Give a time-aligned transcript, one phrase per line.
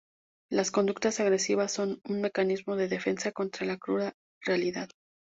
[0.49, 4.89] Las conductas agresivas son un mecanismo de defensa contra la cruda realidad.